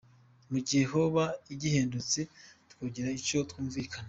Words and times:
mu 0.51 0.59
gihe 0.67 0.83
hoba 0.93 1.23
igihindutse 1.53 2.19
twogira 2.71 3.09
ico 3.19 3.37
twumvikanaye. 3.49 3.99